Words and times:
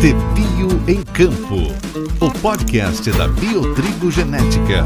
De 0.00 0.12
Bio 0.34 0.68
em 0.88 1.02
Campo, 1.02 1.72
o 2.20 2.30
podcast 2.40 3.10
da 3.12 3.28
Biotrigo 3.28 4.10
Genética. 4.10 4.84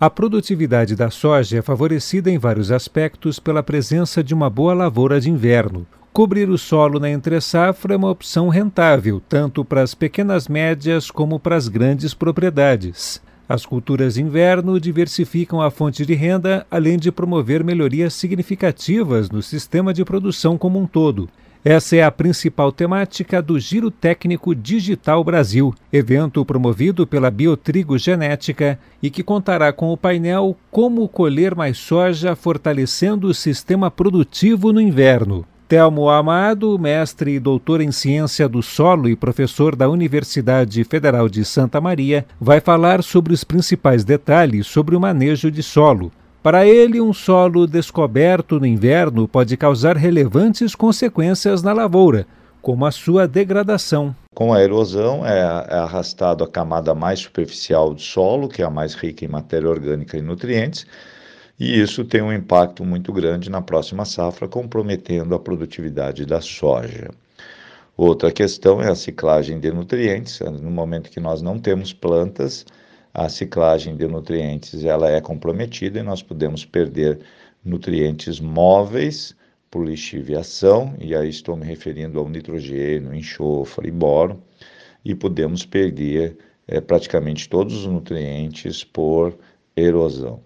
A 0.00 0.08
produtividade 0.08 0.96
da 0.96 1.10
soja 1.10 1.58
é 1.58 1.62
favorecida 1.62 2.30
em 2.30 2.38
vários 2.38 2.72
aspectos 2.72 3.38
pela 3.38 3.62
presença 3.62 4.24
de 4.24 4.32
uma 4.32 4.48
boa 4.48 4.72
lavoura 4.72 5.20
de 5.20 5.30
inverno. 5.30 5.86
Cobrir 6.12 6.48
o 6.48 6.56
solo 6.56 6.98
na 6.98 7.10
entre-safra 7.10 7.94
é 7.94 7.96
uma 7.96 8.10
opção 8.10 8.48
rentável, 8.48 9.20
tanto 9.28 9.64
para 9.64 9.82
as 9.82 9.94
pequenas 9.94 10.48
médias 10.48 11.10
como 11.10 11.38
para 11.38 11.56
as 11.56 11.68
grandes 11.68 12.14
propriedades. 12.14 13.20
As 13.46 13.66
culturas 13.66 14.14
de 14.14 14.22
inverno 14.22 14.80
diversificam 14.80 15.60
a 15.60 15.70
fonte 15.70 16.06
de 16.06 16.14
renda, 16.14 16.66
além 16.70 16.98
de 16.98 17.12
promover 17.12 17.62
melhorias 17.62 18.14
significativas 18.14 19.28
no 19.28 19.42
sistema 19.42 19.92
de 19.92 20.02
produção 20.02 20.56
como 20.56 20.78
um 20.78 20.86
todo. 20.86 21.28
Essa 21.62 21.96
é 21.96 22.02
a 22.02 22.10
principal 22.10 22.70
temática 22.70 23.40
do 23.40 23.58
Giro 23.58 23.90
Técnico 23.90 24.54
Digital 24.54 25.22
Brasil, 25.24 25.74
evento 25.92 26.44
promovido 26.44 27.06
pela 27.06 27.30
Biotrigo 27.30 27.96
Genética 27.98 28.78
e 29.02 29.08
que 29.10 29.22
contará 29.22 29.72
com 29.72 29.90
o 29.90 29.96
painel 29.96 30.56
Como 30.70 31.08
colher 31.08 31.54
mais 31.54 31.78
soja 31.78 32.36
fortalecendo 32.36 33.28
o 33.28 33.34
sistema 33.34 33.90
produtivo 33.90 34.72
no 34.72 34.80
inverno. 34.80 35.46
Telmo 35.66 36.10
Amado, 36.10 36.78
mestre 36.78 37.36
e 37.36 37.40
doutor 37.40 37.80
em 37.80 37.90
ciência 37.90 38.46
do 38.46 38.62
solo 38.62 39.08
e 39.08 39.16
professor 39.16 39.74
da 39.74 39.88
Universidade 39.88 40.84
Federal 40.84 41.26
de 41.26 41.42
Santa 41.42 41.80
Maria, 41.80 42.26
vai 42.38 42.60
falar 42.60 43.02
sobre 43.02 43.32
os 43.32 43.44
principais 43.44 44.04
detalhes 44.04 44.66
sobre 44.66 44.94
o 44.94 45.00
manejo 45.00 45.50
de 45.50 45.62
solo. 45.62 46.12
Para 46.42 46.66
ele, 46.66 47.00
um 47.00 47.14
solo 47.14 47.66
descoberto 47.66 48.60
no 48.60 48.66
inverno 48.66 49.26
pode 49.26 49.56
causar 49.56 49.96
relevantes 49.96 50.74
consequências 50.74 51.62
na 51.62 51.72
lavoura, 51.72 52.26
como 52.60 52.84
a 52.84 52.90
sua 52.90 53.26
degradação. 53.26 54.14
Com 54.34 54.52
a 54.52 54.62
erosão, 54.62 55.24
é, 55.24 55.38
é 55.70 55.78
arrastado 55.78 56.44
a 56.44 56.48
camada 56.48 56.94
mais 56.94 57.20
superficial 57.20 57.94
do 57.94 58.02
solo, 58.02 58.48
que 58.48 58.60
é 58.60 58.66
a 58.66 58.70
mais 58.70 58.92
rica 58.94 59.24
em 59.24 59.28
matéria 59.28 59.70
orgânica 59.70 60.18
e 60.18 60.20
nutrientes, 60.20 60.86
e 61.58 61.80
isso 61.80 62.04
tem 62.04 62.20
um 62.22 62.32
impacto 62.32 62.84
muito 62.84 63.12
grande 63.12 63.50
na 63.50 63.62
próxima 63.62 64.04
safra, 64.04 64.48
comprometendo 64.48 65.34
a 65.34 65.38
produtividade 65.38 66.26
da 66.26 66.40
soja. 66.40 67.10
Outra 67.96 68.32
questão 68.32 68.82
é 68.82 68.90
a 68.90 68.94
ciclagem 68.94 69.60
de 69.60 69.70
nutrientes. 69.70 70.40
No 70.40 70.70
momento 70.70 71.10
que 71.10 71.20
nós 71.20 71.40
não 71.40 71.60
temos 71.60 71.92
plantas, 71.92 72.66
a 73.12 73.28
ciclagem 73.28 73.96
de 73.96 74.08
nutrientes 74.08 74.84
ela 74.84 75.08
é 75.08 75.20
comprometida 75.20 76.00
e 76.00 76.02
nós 76.02 76.20
podemos 76.20 76.64
perder 76.64 77.20
nutrientes 77.64 78.40
móveis 78.40 79.36
por 79.70 79.86
lixiviação, 79.86 80.94
e 81.00 81.14
aí 81.14 81.28
estou 81.28 81.56
me 81.56 81.64
referindo 81.64 82.18
ao 82.18 82.28
nitrogênio, 82.28 83.14
enxofre 83.14 83.88
e 83.88 83.90
boro, 83.90 84.40
e 85.04 85.14
podemos 85.14 85.64
perder 85.64 86.36
é, 86.66 86.80
praticamente 86.80 87.48
todos 87.48 87.74
os 87.78 87.86
nutrientes 87.86 88.84
por 88.84 89.36
erosão. 89.76 90.40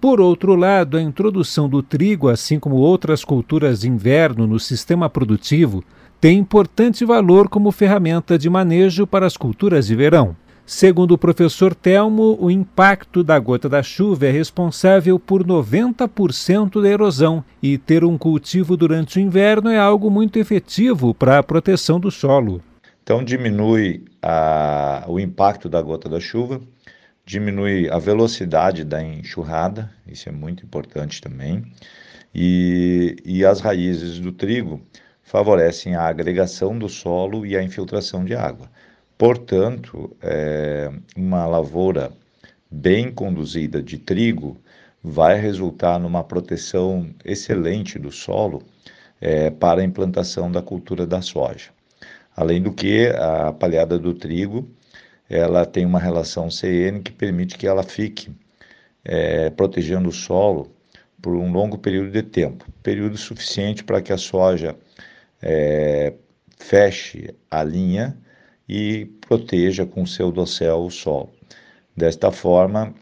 Por 0.00 0.18
outro 0.18 0.54
lado, 0.54 0.96
a 0.96 1.02
introdução 1.02 1.68
do 1.68 1.82
trigo, 1.82 2.30
assim 2.30 2.58
como 2.58 2.76
outras 2.76 3.22
culturas 3.22 3.80
de 3.80 3.88
inverno 3.88 4.46
no 4.46 4.58
sistema 4.58 5.10
produtivo, 5.10 5.84
tem 6.18 6.38
importante 6.38 7.04
valor 7.04 7.50
como 7.50 7.70
ferramenta 7.70 8.38
de 8.38 8.48
manejo 8.48 9.06
para 9.06 9.26
as 9.26 9.36
culturas 9.36 9.88
de 9.88 9.94
verão. 9.94 10.34
Segundo 10.64 11.12
o 11.12 11.18
professor 11.18 11.74
Telmo, 11.74 12.38
o 12.40 12.50
impacto 12.50 13.22
da 13.22 13.38
gota 13.38 13.68
da 13.68 13.82
chuva 13.82 14.26
é 14.26 14.30
responsável 14.30 15.18
por 15.18 15.44
90% 15.44 16.80
da 16.80 16.88
erosão 16.88 17.44
e 17.62 17.76
ter 17.76 18.02
um 18.02 18.16
cultivo 18.16 18.78
durante 18.78 19.18
o 19.18 19.20
inverno 19.20 19.68
é 19.68 19.78
algo 19.78 20.10
muito 20.10 20.38
efetivo 20.38 21.12
para 21.12 21.38
a 21.38 21.42
proteção 21.42 22.00
do 22.00 22.10
solo. 22.10 22.62
Então, 23.02 23.24
diminui 23.24 24.04
a, 24.22 25.04
o 25.08 25.18
impacto 25.18 25.68
da 25.68 25.82
gota 25.82 26.08
da 26.08 26.20
chuva, 26.20 26.60
diminui 27.30 27.88
a 27.88 27.98
velocidade 27.98 28.84
da 28.84 29.00
enxurrada, 29.00 29.88
isso 30.04 30.28
é 30.28 30.32
muito 30.32 30.64
importante 30.64 31.20
também, 31.20 31.64
e, 32.34 33.16
e 33.24 33.44
as 33.44 33.60
raízes 33.60 34.18
do 34.18 34.32
trigo 34.32 34.80
favorecem 35.22 35.94
a 35.94 36.08
agregação 36.08 36.76
do 36.76 36.88
solo 36.88 37.46
e 37.46 37.56
a 37.56 37.62
infiltração 37.62 38.24
de 38.24 38.34
água. 38.34 38.68
Portanto, 39.16 40.16
é, 40.20 40.90
uma 41.16 41.46
lavoura 41.46 42.10
bem 42.68 43.12
conduzida 43.12 43.80
de 43.80 43.96
trigo 43.96 44.60
vai 45.00 45.40
resultar 45.40 46.00
numa 46.00 46.24
proteção 46.24 47.14
excelente 47.24 47.96
do 47.96 48.10
solo 48.10 48.60
é, 49.20 49.50
para 49.50 49.82
a 49.82 49.84
implantação 49.84 50.50
da 50.50 50.62
cultura 50.62 51.06
da 51.06 51.22
soja. 51.22 51.70
Além 52.36 52.60
do 52.60 52.72
que, 52.72 53.06
a 53.06 53.52
palhada 53.52 53.98
do 54.00 54.14
trigo 54.14 54.68
ela 55.30 55.64
tem 55.64 55.86
uma 55.86 56.00
relação 56.00 56.50
CN 56.50 57.00
que 57.00 57.12
permite 57.12 57.56
que 57.56 57.66
ela 57.66 57.84
fique 57.84 58.32
é, 59.04 59.48
protegendo 59.50 60.08
o 60.08 60.12
solo 60.12 60.74
por 61.22 61.34
um 61.36 61.52
longo 61.52 61.78
período 61.78 62.10
de 62.10 62.22
tempo, 62.22 62.66
período 62.82 63.16
suficiente 63.16 63.84
para 63.84 64.02
que 64.02 64.12
a 64.12 64.18
soja 64.18 64.76
é, 65.40 66.14
feche 66.58 67.32
a 67.48 67.62
linha 67.62 68.18
e 68.68 69.06
proteja 69.20 69.86
com 69.86 70.04
seu 70.04 70.32
dossel 70.32 70.80
o 70.80 70.90
solo. 70.90 71.30
Desta 71.96 72.32
forma, 72.32 72.92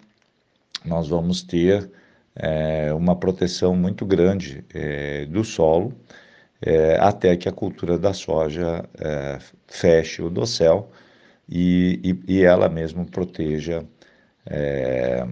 nós 0.85 1.09
vamos 1.09 1.43
ter 1.43 1.91
é, 2.37 2.93
uma 2.93 3.17
proteção 3.17 3.75
muito 3.75 4.05
grande 4.05 4.65
do 5.29 5.43
solo 5.45 5.93
até 7.01 7.37
que 7.37 7.49
a 7.49 7.53
cultura 7.53 7.97
da 7.97 8.13
soja 8.13 8.85
feche 9.69 10.21
o 10.23 10.29
dossel 10.29 10.91
e, 11.49 12.19
e, 12.29 12.35
e 12.35 12.43
ela 12.43 12.69
mesma 12.69 13.05
proteja, 13.05 13.85
é, 14.47 15.27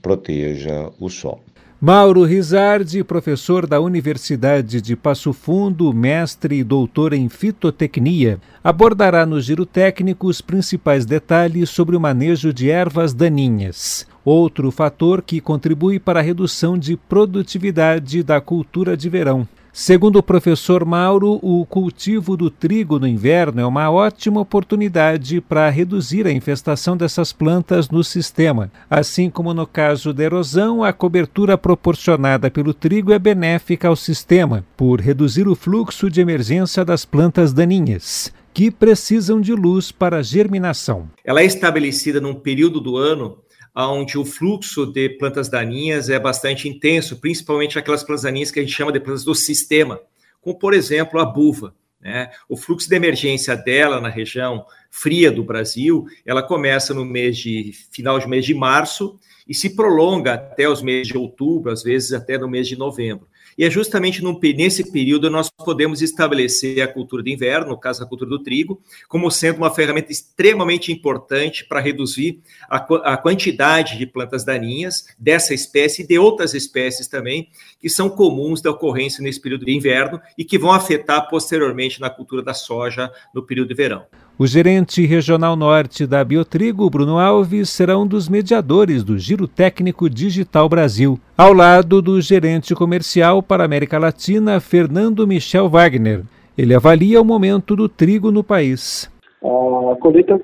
proteja 0.00 0.90
o 1.00 1.08
sol. 1.08 1.42
Mauro 1.78 2.24
Rizardi, 2.24 3.04
professor 3.04 3.66
da 3.66 3.78
Universidade 3.80 4.80
de 4.80 4.96
Passo 4.96 5.34
Fundo, 5.34 5.92
mestre 5.92 6.56
e 6.56 6.64
doutor 6.64 7.12
em 7.12 7.28
fitotecnia, 7.28 8.40
abordará 8.64 9.26
no 9.26 9.38
giro 9.42 9.66
técnico 9.66 10.26
os 10.26 10.40
principais 10.40 11.04
detalhes 11.04 11.68
sobre 11.68 11.94
o 11.94 12.00
manejo 12.00 12.50
de 12.50 12.70
ervas 12.70 13.12
daninhas, 13.12 14.06
outro 14.24 14.70
fator 14.70 15.20
que 15.20 15.38
contribui 15.38 16.00
para 16.00 16.20
a 16.20 16.22
redução 16.22 16.78
de 16.78 16.96
produtividade 16.96 18.22
da 18.22 18.40
cultura 18.40 18.96
de 18.96 19.10
verão. 19.10 19.46
Segundo 19.78 20.16
o 20.16 20.22
professor 20.22 20.86
Mauro, 20.86 21.38
o 21.42 21.66
cultivo 21.66 22.34
do 22.34 22.48
trigo 22.48 22.98
no 22.98 23.06
inverno 23.06 23.60
é 23.60 23.66
uma 23.66 23.90
ótima 23.90 24.40
oportunidade 24.40 25.38
para 25.38 25.68
reduzir 25.68 26.26
a 26.26 26.32
infestação 26.32 26.96
dessas 26.96 27.30
plantas 27.30 27.90
no 27.90 28.02
sistema. 28.02 28.72
Assim 28.88 29.28
como 29.28 29.52
no 29.52 29.66
caso 29.66 30.14
da 30.14 30.24
erosão, 30.24 30.82
a 30.82 30.94
cobertura 30.94 31.58
proporcionada 31.58 32.50
pelo 32.50 32.72
trigo 32.72 33.12
é 33.12 33.18
benéfica 33.18 33.88
ao 33.88 33.96
sistema, 33.96 34.64
por 34.78 34.98
reduzir 34.98 35.46
o 35.46 35.54
fluxo 35.54 36.08
de 36.08 36.22
emergência 36.22 36.82
das 36.82 37.04
plantas 37.04 37.52
daninhas 37.52 38.32
que 38.54 38.70
precisam 38.70 39.38
de 39.38 39.52
luz 39.52 39.92
para 39.92 40.22
germinação. 40.22 41.10
Ela 41.22 41.42
é 41.42 41.44
estabelecida 41.44 42.22
num 42.22 42.32
período 42.32 42.80
do 42.80 42.96
ano 42.96 43.36
onde 43.76 44.16
o 44.16 44.24
fluxo 44.24 44.86
de 44.86 45.10
plantas 45.10 45.48
daninhas 45.48 46.08
é 46.08 46.18
bastante 46.18 46.68
intenso, 46.68 47.20
principalmente 47.20 47.78
aquelas 47.78 48.02
plantas 48.02 48.22
daninhas 48.22 48.50
que 48.50 48.60
a 48.60 48.62
gente 48.62 48.74
chama 48.74 48.92
de 48.92 49.00
plantas 49.00 49.24
do 49.24 49.34
sistema, 49.34 50.00
como 50.40 50.58
por 50.58 50.72
exemplo 50.72 51.20
a 51.20 51.24
buva. 51.24 51.74
Né? 52.00 52.30
O 52.48 52.56
fluxo 52.56 52.88
de 52.88 52.96
emergência 52.96 53.54
dela 53.54 54.00
na 54.00 54.08
região 54.08 54.64
fria 54.90 55.30
do 55.30 55.44
Brasil, 55.44 56.06
ela 56.24 56.42
começa 56.42 56.94
no 56.94 57.04
mês 57.04 57.36
de 57.36 57.72
final 57.90 58.18
de 58.18 58.26
mês 58.26 58.46
de 58.46 58.54
março 58.54 59.18
e 59.46 59.54
se 59.54 59.76
prolonga 59.76 60.34
até 60.34 60.68
os 60.68 60.82
meses 60.82 61.08
de 61.08 61.18
outubro, 61.18 61.70
às 61.70 61.82
vezes 61.82 62.12
até 62.12 62.38
no 62.38 62.48
mês 62.48 62.66
de 62.66 62.76
novembro. 62.76 63.28
E 63.56 63.64
é 63.64 63.70
justamente 63.70 64.22
num, 64.22 64.38
nesse 64.56 64.90
período 64.90 65.30
nós 65.30 65.50
podemos 65.50 66.02
estabelecer 66.02 66.82
a 66.82 66.88
cultura 66.88 67.22
de 67.22 67.32
inverno, 67.32 67.70
no 67.70 67.78
caso 67.78 68.02
a 68.02 68.06
cultura 68.06 68.30
do 68.30 68.42
trigo, 68.42 68.82
como 69.08 69.30
sendo 69.30 69.58
uma 69.58 69.74
ferramenta 69.74 70.12
extremamente 70.12 70.92
importante 70.92 71.64
para 71.64 71.80
reduzir 71.80 72.40
a, 72.68 72.76
a 73.12 73.16
quantidade 73.16 73.96
de 73.96 74.06
plantas 74.06 74.44
daninhas 74.44 75.06
dessa 75.18 75.54
espécie 75.54 76.02
e 76.02 76.06
de 76.06 76.18
outras 76.18 76.54
espécies 76.54 77.08
também, 77.08 77.48
que 77.80 77.88
são 77.88 78.10
comuns 78.10 78.60
da 78.60 78.70
ocorrência 78.70 79.22
nesse 79.22 79.40
período 79.40 79.64
de 79.64 79.74
inverno 79.74 80.20
e 80.36 80.44
que 80.44 80.58
vão 80.58 80.72
afetar 80.72 81.28
posteriormente 81.28 82.00
na 82.00 82.10
cultura 82.10 82.42
da 82.42 82.52
soja 82.52 83.10
no 83.34 83.42
período 83.42 83.68
de 83.68 83.74
verão. 83.74 84.04
O 84.38 84.46
gerente 84.46 85.06
regional 85.06 85.56
norte 85.56 86.06
da 86.06 86.22
Biotrigo, 86.22 86.90
Bruno 86.90 87.18
Alves, 87.18 87.70
será 87.70 87.96
um 87.96 88.06
dos 88.06 88.28
mediadores 88.28 89.02
do 89.02 89.16
Giro 89.18 89.48
Técnico 89.48 90.10
Digital 90.10 90.68
Brasil, 90.68 91.18
ao 91.38 91.54
lado 91.54 92.02
do 92.02 92.20
gerente 92.20 92.74
comercial 92.74 93.42
para 93.42 93.62
a 93.62 93.64
América 93.64 93.98
Latina, 93.98 94.60
Fernando 94.60 95.26
Michel 95.26 95.70
Wagner. 95.70 96.22
Ele 96.56 96.74
avalia 96.74 97.18
o 97.18 97.24
momento 97.24 97.74
do 97.74 97.88
trigo 97.88 98.30
no 98.30 98.44
país. 98.44 99.10
A 99.42 99.96
colheita 99.96 100.38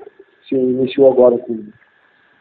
se 0.49 0.55
iniciou 0.55 1.11
agora 1.11 1.37
com, 1.37 1.63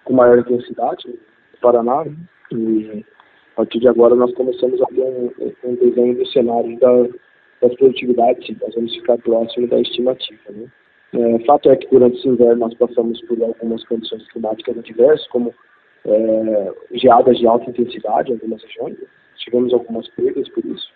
com 0.06 0.14
maior 0.14 0.38
intensidade 0.38 1.06
no 1.06 1.60
Paraná, 1.60 2.02
né? 2.06 2.16
e 2.50 3.04
A 3.52 3.56
partir 3.56 3.78
de 3.78 3.88
agora, 3.88 4.14
nós 4.14 4.32
começamos 4.32 4.80
a 4.80 4.86
ter 4.86 5.02
um, 5.02 5.30
um 5.64 5.74
desenho 5.74 6.16
do 6.16 6.26
cenário 6.28 6.80
da, 6.80 7.08
das 7.60 7.76
produtividades, 7.76 8.56
nós 8.58 8.74
vamos 8.74 8.94
ficar 8.94 9.18
próximo 9.18 9.68
da 9.68 9.78
estimativa. 9.78 10.40
Né? 10.48 10.64
É, 11.14 11.38
fato 11.44 11.70
é 11.70 11.76
que 11.76 11.88
durante 11.88 12.18
esse 12.18 12.28
inverno 12.28 12.60
nós 12.60 12.74
passamos 12.74 13.20
por 13.22 13.42
algumas 13.42 13.84
condições 13.84 14.26
climáticas 14.30 14.78
adversas, 14.78 15.26
como 15.28 15.54
é, 16.06 16.72
geadas 16.92 17.38
de 17.38 17.46
alta 17.46 17.70
intensidade 17.70 18.30
em 18.30 18.34
algumas 18.34 18.62
regiões, 18.62 18.96
tivemos 19.36 19.72
algumas 19.74 20.08
perdas 20.08 20.48
por 20.50 20.64
isso, 20.64 20.88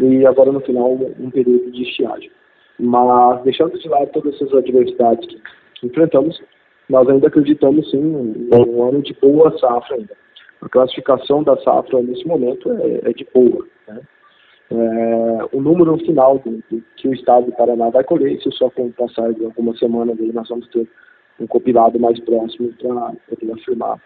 e 0.00 0.26
agora 0.26 0.50
no 0.50 0.60
final 0.60 0.92
um, 0.92 1.14
um 1.18 1.30
período 1.30 1.70
de 1.70 1.82
estiagem. 1.82 2.30
Mas 2.78 3.42
deixando 3.44 3.78
de 3.78 3.88
lado 3.88 4.10
todas 4.12 4.34
essas 4.34 4.52
adversidades 4.54 5.26
que, 5.28 5.40
que 5.74 5.86
enfrentamos, 5.86 6.42
nós 6.88 7.08
ainda 7.08 7.28
acreditamos 7.28 7.88
sim 7.90 8.00
num 8.00 8.88
ano 8.88 9.02
de 9.02 9.14
boa 9.14 9.56
safra 9.58 9.96
ainda. 9.96 10.16
A 10.60 10.68
classificação 10.68 11.42
da 11.42 11.56
safra 11.58 12.02
nesse 12.02 12.26
momento 12.26 12.72
é, 12.72 13.10
é 13.10 13.12
de 13.12 13.26
boa. 13.32 13.66
Né? 13.86 14.00
É, 14.74 15.48
o 15.52 15.60
número 15.60 15.98
final 15.98 16.38
do, 16.38 16.62
do, 16.70 16.82
que 16.96 17.06
o 17.06 17.12
estado 17.12 17.46
do 17.46 17.52
Paraná 17.52 17.90
vai 17.90 18.02
colher, 18.04 18.32
isso 18.32 18.50
só 18.52 18.70
com 18.70 18.86
o 18.86 18.92
passar 18.92 19.32
de 19.34 19.44
algumas 19.44 19.78
semanas 19.78 20.18
aí 20.18 20.32
nós 20.32 20.48
vamos 20.48 20.66
ter 20.68 20.88
um 21.38 21.46
compilado 21.46 22.00
mais 22.00 22.18
próximo 22.20 22.72
para 22.80 23.12
poder 23.28 23.52
afirmar 23.52 24.00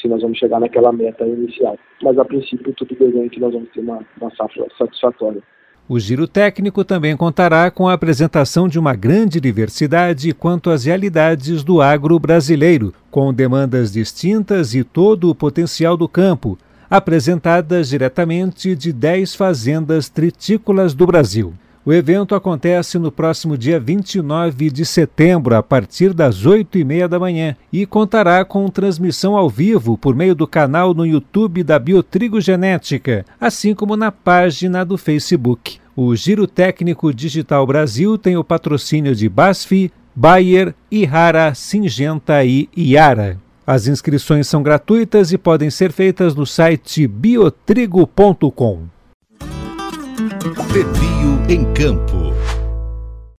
se 0.00 0.08
nós 0.08 0.20
vamos 0.20 0.38
chegar 0.38 0.60
naquela 0.60 0.92
meta 0.92 1.24
inicial. 1.26 1.78
Mas 2.02 2.18
a 2.18 2.24
princípio 2.24 2.74
tudo 2.74 2.94
desenha 2.94 3.28
que 3.30 3.40
nós 3.40 3.52
vamos 3.52 3.70
ter 3.70 3.80
uma, 3.80 4.04
uma 4.20 4.30
safra 4.34 4.66
satisfatória. 4.76 5.42
O 5.88 5.98
giro 5.98 6.28
técnico 6.28 6.84
também 6.84 7.16
contará 7.16 7.70
com 7.70 7.88
a 7.88 7.94
apresentação 7.94 8.68
de 8.68 8.78
uma 8.78 8.94
grande 8.94 9.40
diversidade 9.40 10.32
quanto 10.32 10.70
às 10.70 10.84
realidades 10.84 11.64
do 11.64 11.80
agro 11.80 12.18
brasileiro, 12.18 12.94
com 13.10 13.32
demandas 13.34 13.92
distintas 13.92 14.74
e 14.74 14.84
todo 14.84 15.30
o 15.30 15.34
potencial 15.34 15.96
do 15.96 16.08
campo, 16.08 16.56
apresentadas 16.90 17.88
diretamente 17.88 18.74
de 18.74 18.92
10 18.92 19.36
fazendas 19.36 20.08
tritícolas 20.08 20.92
do 20.92 21.06
Brasil. 21.06 21.54
O 21.86 21.94
evento 21.94 22.34
acontece 22.34 22.98
no 22.98 23.10
próximo 23.10 23.56
dia 23.56 23.80
29 23.80 24.70
de 24.70 24.84
setembro, 24.84 25.56
a 25.56 25.62
partir 25.62 26.12
das 26.12 26.44
8 26.44 26.76
e 26.76 26.84
meia 26.84 27.08
da 27.08 27.18
manhã, 27.18 27.56
e 27.72 27.86
contará 27.86 28.44
com 28.44 28.68
transmissão 28.68 29.34
ao 29.34 29.48
vivo 29.48 29.96
por 29.96 30.14
meio 30.14 30.34
do 30.34 30.46
canal 30.46 30.92
no 30.92 31.06
YouTube 31.06 31.62
da 31.62 31.78
Biotrigo 31.78 32.38
Genética, 32.38 33.24
assim 33.40 33.74
como 33.74 33.96
na 33.96 34.12
página 34.12 34.84
do 34.84 34.98
Facebook. 34.98 35.78
O 35.96 36.14
Giro 36.14 36.46
Técnico 36.46 37.14
Digital 37.14 37.66
Brasil 37.66 38.18
tem 38.18 38.36
o 38.36 38.44
patrocínio 38.44 39.14
de 39.14 39.28
BASF, 39.28 39.90
Bayer, 40.14 40.74
Ihara, 40.90 41.54
Singenta 41.54 42.44
e 42.44 42.68
Iara. 42.76 43.38
As 43.66 43.86
inscrições 43.86 44.48
são 44.48 44.62
gratuitas 44.62 45.32
e 45.32 45.38
podem 45.38 45.70
ser 45.70 45.92
feitas 45.92 46.34
no 46.34 46.46
site 46.46 47.06
biotrigo.com. 47.06 48.84
Pepio 50.72 51.42
em 51.48 51.64
Campo. 51.72 52.19